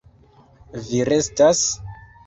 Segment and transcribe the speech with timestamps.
[0.87, 1.65] Vi restas?